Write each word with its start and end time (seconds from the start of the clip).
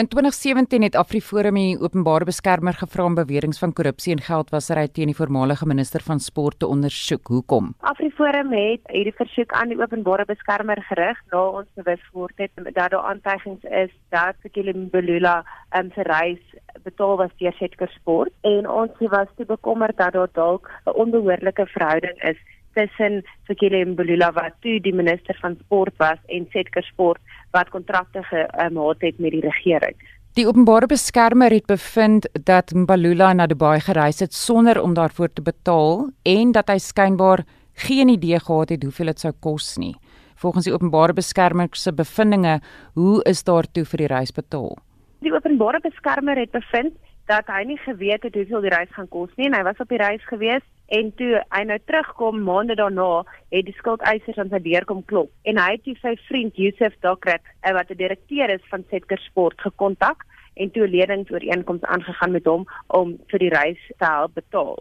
In 0.00 0.06
2017 0.08 0.82
het 0.82 0.94
AfriForum 0.96 1.56
die 1.58 1.76
openbare 1.76 2.24
beskermer 2.24 2.72
gevra 2.72 3.04
om 3.04 3.14
beweringe 3.18 3.58
van 3.60 3.72
korrupsie 3.76 4.14
en 4.14 4.22
geldwasery 4.24 4.86
teen 4.88 5.10
die 5.10 5.16
voormalige 5.18 5.66
minister 5.68 6.00
van 6.06 6.22
sport 6.24 6.56
te 6.62 6.68
ondersoek. 6.74 7.28
Hoekom? 7.28 7.66
AfriForum 7.90 8.54
het 8.56 8.88
hierdie 8.94 9.12
versoek 9.18 9.52
aan 9.52 9.68
die 9.68 9.76
openbare 9.76 10.24
beskermer 10.30 10.80
gerig 10.88 11.20
na 11.34 11.42
ons 11.58 11.68
bewus 11.76 12.06
geword 12.06 12.40
het 12.40 12.62
dat 12.62 12.78
daar 12.94 12.96
aantuigings 13.10 13.66
is 13.82 13.92
dat 14.16 14.40
Sekile 14.40 14.72
Mbulula 14.72 15.34
um, 15.76 15.92
se 15.92 16.06
reis 16.08 16.56
betaal 16.86 17.20
was 17.20 17.36
deur 17.42 17.52
Setker 17.58 17.92
Sport 17.98 18.32
en 18.54 18.70
ons 18.70 19.04
was 19.16 19.28
te 19.36 19.44
bekommerd 19.52 20.00
dat 20.00 20.16
daar 20.16 20.32
dalk 20.32 20.70
'n 20.86 20.96
onbehoorlike 21.04 21.66
verhouding 21.76 22.24
is 22.32 22.40
tussen 22.72 23.22
Sekile 23.46 23.84
Mbulula 23.84 24.32
wat 24.32 24.56
toe 24.64 24.80
die 24.80 24.94
minister 24.94 25.36
van 25.40 25.58
sport 25.60 25.94
was 25.98 26.18
en 26.26 26.48
Setker 26.52 26.84
Sport 26.88 27.20
wat 27.50 27.68
kontrakte 27.68 28.22
gehad 28.22 29.00
het 29.00 29.18
met 29.18 29.30
die 29.30 29.40
regering. 29.44 29.96
Die 30.38 30.46
openbare 30.46 30.86
beskermer 30.86 31.50
het 31.50 31.66
bevind 31.66 32.28
dat 32.46 32.70
Mbalula 32.70 33.32
na 33.32 33.46
Dubai 33.50 33.80
gereis 33.80 34.20
het 34.20 34.34
sonder 34.34 34.78
om 34.82 34.94
daarvoor 34.94 35.32
te 35.32 35.42
betaal 35.42 36.10
en 36.22 36.52
dat 36.52 36.70
hy 36.70 36.78
skynbaar 36.78 37.42
geen 37.74 38.08
idee 38.08 38.38
gehad 38.38 38.68
het 38.68 38.82
hoeveel 38.82 39.10
dit 39.10 39.20
sou 39.20 39.32
kos 39.40 39.76
nie. 39.76 39.96
Volgens 40.40 40.64
die 40.64 40.72
openbare 40.72 41.12
beskermer 41.12 41.68
se 41.72 41.92
bevindinge, 41.92 42.60
hoe 42.94 43.22
is 43.28 43.42
daartoe 43.44 43.84
vir 43.84 44.04
die 44.04 44.06
reis 44.06 44.32
betaal? 44.32 44.78
Die 45.20 45.32
openbare 45.34 45.80
beskermer 45.82 46.38
het 46.38 46.50
bevind 46.54 46.94
dat 47.26 47.50
hy 47.50 47.64
nie 47.66 47.78
geweet 47.82 48.22
het 48.22 48.34
hoeveel 48.34 48.64
die 48.64 48.72
reis 48.72 48.94
gaan 48.94 49.08
kos 49.08 49.34
nie 49.36 49.50
en 49.50 49.58
hy 49.58 49.64
was 49.66 49.82
op 49.82 49.90
die 49.90 50.00
reis 50.00 50.22
gewees 50.30 50.62
en 50.90 51.12
toe 51.18 51.38
hy 51.54 51.62
nou 51.68 51.78
terugkom 51.86 52.42
maande 52.46 52.74
daarna 52.78 53.22
het 53.54 53.68
die 53.68 53.76
skuldeisers 53.78 54.38
aan 54.42 54.50
sy 54.50 54.58
deur 54.64 54.86
kom 54.88 55.04
klop 55.12 55.30
en 55.50 55.60
hy 55.62 55.70
het 55.76 56.02
sy 56.02 56.16
vriend 56.26 56.58
Yusuf 56.58 56.96
Dokret 57.06 57.44
eh, 57.62 57.72
wat 57.76 57.90
'n 57.90 58.02
direkteur 58.02 58.50
is 58.50 58.64
van 58.70 58.84
Setker 58.90 59.22
Sport 59.28 59.60
gekontak 59.60 60.26
en 60.54 60.70
toe 60.70 60.86
'n 60.86 60.90
leningsooreenkoms 60.90 61.82
aangegaan 61.82 62.32
met 62.32 62.44
hom 62.44 62.66
om 62.86 63.18
vir 63.30 63.38
die 63.38 63.54
reis 63.54 63.82
te 63.98 64.04
help 64.04 64.34
betaal. 64.34 64.78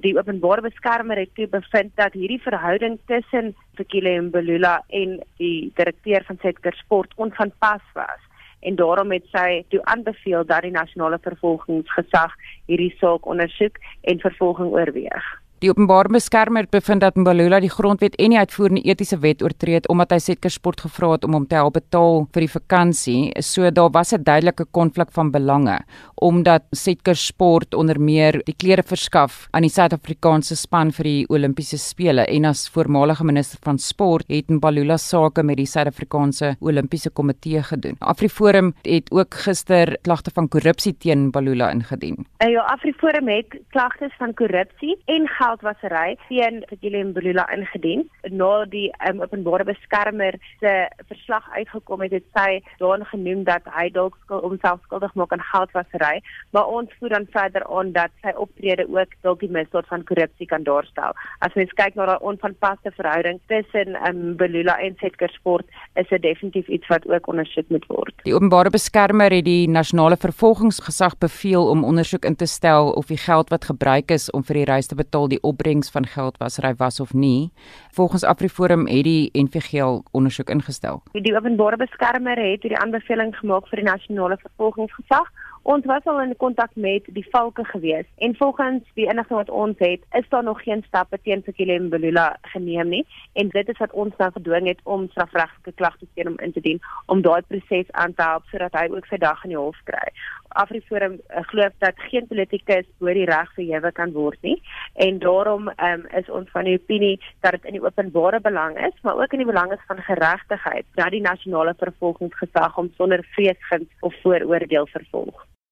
Die 0.00 0.18
openbare 0.18 0.62
beskermer 0.62 1.16
het 1.16 1.34
toe 1.34 1.46
bevind 1.46 1.92
dat 1.94 2.12
hierdie 2.12 2.42
verhouding 2.42 2.98
tussen 3.06 3.54
Fikile 3.74 4.20
Mbulula 4.20 4.82
en 4.88 5.20
die 5.36 5.72
direkteur 5.74 6.24
van 6.24 6.38
Setker 6.42 6.74
Sport 6.74 7.12
onvanpas 7.16 7.86
was 7.94 8.22
en 8.60 8.74
daarom 8.74 9.10
het 9.12 9.24
sy 9.30 9.64
toe 9.68 9.80
aanbeveel 9.84 10.44
dat 10.46 10.62
die 10.62 10.70
nasionale 10.70 11.18
vervolgingsgesag 11.22 12.34
hierdie 12.66 12.94
saak 12.98 13.26
ondersoek 13.26 13.78
en 14.00 14.20
vervolging 14.20 14.70
oorweeg. 14.70 15.26
Die 15.62 15.70
openbare 15.70 16.10
beskermer 16.10 16.66
bevind 16.66 17.04
dat 17.04 17.14
Mbalula 17.14 17.60
die 17.62 17.70
grondwet 17.70 18.16
en 18.18 18.32
die 18.34 18.38
uitvoerende 18.40 18.80
etiese 18.82 19.20
wet 19.22 19.44
oortree 19.46 19.76
het 19.76 19.84
omdat 19.92 20.10
hy 20.10 20.16
Setker 20.18 20.50
Sport 20.50 20.80
gevra 20.82 21.12
het 21.12 21.26
om 21.28 21.36
hom 21.36 21.44
te 21.46 21.54
help 21.54 21.76
betaal 21.76 22.24
vir 22.34 22.42
die 22.42 22.50
vakansie. 22.50 23.20
So 23.38 23.70
daar 23.70 23.92
was 23.94 24.12
'n 24.12 24.24
duidelike 24.24 24.66
konflik 24.72 25.12
van 25.12 25.30
belange 25.30 25.78
omdat 26.22 26.62
Setker 26.72 27.16
Sport 27.16 27.74
onder 27.74 28.00
meer 28.00 28.40
die 28.46 28.54
klere 28.54 28.82
verskaf 28.82 29.48
aan 29.52 29.62
die 29.62 29.70
Suid-Afrikaanse 29.70 30.56
span 30.56 30.92
vir 30.94 31.04
die 31.04 31.26
Olimpiese 31.28 31.78
spele 31.78 32.26
en 32.26 32.44
as 32.44 32.68
voormalige 32.68 33.24
minister 33.24 33.58
van 33.62 33.78
sport 33.78 34.24
het 34.28 34.50
Mbalula 34.50 34.96
sake 34.96 35.42
met 35.42 35.56
die 35.56 35.66
Suid-Afrikaanse 35.66 36.56
Olimpiese 36.60 37.10
komitee 37.10 37.62
gedoen. 37.62 37.96
AfriForum 37.98 38.74
het 38.82 39.10
ook 39.10 39.34
gister 39.34 39.96
klagte 40.02 40.30
van 40.34 40.48
korrupsie 40.48 40.94
teen 40.98 41.26
Mbalula 41.26 41.70
ingedien. 41.70 42.26
Ja, 42.38 42.62
AfriForum 42.74 43.28
het 43.28 43.58
klagtes 43.70 44.14
van 44.18 44.34
korrupsie 44.34 44.96
en 45.06 45.28
geldwasery 45.52 46.16
teen 46.28 46.62
Fikile 46.68 47.04
Mbulula 47.04 47.46
ingedien. 47.52 48.08
Na 48.30 48.64
die 48.70 48.88
um, 49.08 49.20
openbare 49.22 49.64
beskermer 49.68 50.38
se 50.60 50.72
verslag 51.08 51.44
uitgekom 51.56 52.04
het, 52.04 52.12
het 52.16 52.26
sy 52.36 52.60
daarin 52.80 53.04
genoem 53.10 53.44
dat 53.48 53.66
hy 53.76 53.88
dalk 53.92 54.16
homself 54.32 54.80
skuldig 54.86 55.14
maak 55.18 55.32
aan 55.32 55.44
geldwasery, 55.52 56.22
maar 56.52 56.68
ons 56.68 56.92
voer 56.98 57.16
dan 57.16 57.28
verder 57.34 57.66
aan 57.68 57.92
dat 57.92 58.12
sy 58.24 58.32
optrede 58.36 58.86
ook 58.88 59.16
dalk 59.26 59.42
die 59.42 59.50
misdaad 59.52 59.88
van 59.90 60.06
korrupsie 60.08 60.48
kan 60.48 60.64
daarstel. 60.64 61.16
As 61.44 61.54
mens 61.58 61.72
kyk 61.78 61.96
na 61.98 62.08
daai 62.08 62.28
onvanpaste 62.32 62.94
verhouding 62.96 63.40
tussen 63.52 63.96
um, 64.06 64.22
Mbulula 64.32 64.78
en 64.80 64.96
Setker 65.00 65.30
Sport, 65.34 65.68
is 66.00 66.08
dit 66.08 66.22
definitief 66.22 66.68
iets 66.68 66.88
wat 66.92 67.06
ook 67.08 67.28
ondersoek 67.28 67.68
moet 67.74 67.86
word. 67.90 68.14
Die 68.24 68.34
openbare 68.36 68.72
beskermer 68.72 69.34
het 69.34 69.46
die 69.46 69.68
nasionale 69.68 70.16
vervolgingsgesag 70.16 71.18
beveel 71.20 71.68
om 71.68 71.84
ondersoek 71.84 72.24
in 72.28 72.38
te 72.38 72.46
stel 72.46 72.92
of 72.96 73.10
die 73.10 73.20
geld 73.20 73.50
wat 73.52 73.68
gebruik 73.68 74.10
is 74.14 74.30
om 74.30 74.44
vir 74.46 74.62
die 74.62 74.68
reis 74.70 74.88
te 74.88 74.98
betaal 74.98 75.28
die 75.32 75.41
opbrengs 75.42 75.90
van 75.90 76.06
geld 76.06 76.36
was 76.38 76.58
ry 76.58 76.74
was 76.76 77.00
of 77.00 77.12
nie. 77.12 77.52
Volgens 77.90 78.24
AfriForum 78.24 78.86
het 78.86 79.04
die 79.04 79.30
NVG 79.32 80.00
ondersoek 80.10 80.50
ingestel. 80.50 81.02
Die 81.12 81.36
openbare 81.36 81.76
beskermer 81.76 82.36
het 82.36 82.62
hierdie 82.62 82.78
aanbeveling 82.78 83.36
gemaak 83.36 83.68
vir 83.68 83.82
die 83.82 83.90
nasionale 83.90 84.38
vervolgingsgesag. 84.42 85.30
Ons 85.62 85.84
was 85.86 86.06
al 86.10 86.20
in 86.20 86.32
kontak 86.36 86.70
met 86.74 87.06
die 87.14 87.26
valke 87.30 87.62
gewees 87.64 88.06
en 88.26 88.34
volgens 88.36 88.82
die 88.98 89.06
inligting 89.06 89.38
wat 89.38 89.50
ons 89.50 89.78
het, 89.78 90.00
is 90.18 90.28
daar 90.28 90.42
nog 90.42 90.62
geen 90.62 90.82
stappe 90.86 91.18
teen 91.22 91.42
Sekile 91.46 91.78
Mbulula 91.78 92.24
geneem 92.54 92.88
nie 92.88 93.04
en 93.38 93.48
dit 93.48 93.68
is 93.68 93.78
wat 93.78 93.92
ons 93.92 94.16
nou 94.18 94.30
gedwing 94.34 94.66
het 94.66 94.80
om 94.82 95.06
strafregtelike 95.12 95.76
klagtes 95.78 96.10
teen 96.14 96.32
hom 96.32 96.40
in 96.42 96.52
te 96.52 96.60
dien 96.60 96.82
om 97.06 97.22
daai 97.22 97.42
proses 97.46 97.92
aan 97.92 98.14
te 98.14 98.26
help 98.26 98.50
sodat 98.50 98.74
hy 98.74 98.88
ook 98.90 99.06
sy 99.06 99.20
dag 99.22 99.44
in 99.46 99.54
die 99.54 99.60
hof 99.60 99.78
kry. 99.86 100.10
Afriforum 100.58 101.14
uh, 101.30 101.44
glo 101.52 101.70
dat 101.78 102.02
geen 102.10 102.26
politikus 102.26 102.88
bo 102.98 103.14
die 103.14 103.28
reg 103.30 103.54
verhewe 103.54 103.94
kan 103.94 104.10
word 104.18 104.42
nie 104.42 104.58
en 104.94 105.18
daarom 105.18 105.68
um, 105.68 106.06
is 106.16 106.30
ons 106.30 106.50
van 106.50 106.64
die 106.64 106.78
opinie 106.78 107.20
dat 107.40 107.56
dit 107.56 107.64
in 107.64 107.78
die 107.78 107.84
openbare 107.84 108.40
belang 108.40 108.76
is 108.86 109.00
maar 109.02 109.16
ook 109.16 109.32
in 109.32 109.44
die 109.44 109.52
belang 109.52 109.72
is 109.72 109.86
van 109.86 110.02
geregtigheid 110.02 110.86
dat 110.94 111.10
die 111.10 111.24
nasionale 111.24 111.74
vervolgingsgesag 111.78 112.74
hom 112.74 112.92
sonder 112.96 113.24
vreesgind 113.36 113.88
of 114.00 114.20
vooroordeel 114.22 114.86
vervolg 114.86 115.46